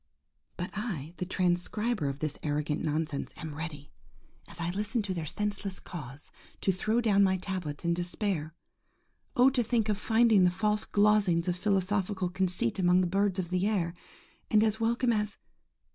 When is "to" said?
5.03-5.13, 6.61-6.71, 9.51-9.61